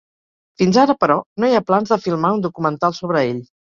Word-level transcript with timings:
Fins 0.61 0.79
ara, 0.85 0.95
però, 1.03 1.19
no 1.43 1.51
hi 1.53 1.59
ha 1.59 1.63
plans 1.69 1.95
de 1.97 2.01
filmar 2.09 2.37
un 2.41 2.45
documental 2.51 3.01
sobre 3.05 3.27
ell. 3.33 3.49